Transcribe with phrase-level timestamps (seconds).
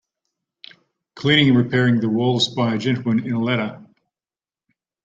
[1.13, 3.85] Cleaning repairing the walls by a gentleman in a ladder.